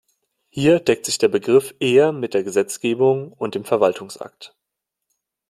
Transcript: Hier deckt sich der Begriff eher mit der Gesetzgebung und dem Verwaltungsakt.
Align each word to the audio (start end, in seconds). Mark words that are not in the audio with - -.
Hier 0.49 0.79
deckt 0.79 1.05
sich 1.05 1.19
der 1.19 1.27
Begriff 1.27 1.75
eher 1.79 2.11
mit 2.11 2.33
der 2.33 2.41
Gesetzgebung 2.43 3.31
und 3.33 3.53
dem 3.53 3.65
Verwaltungsakt. 3.65 4.55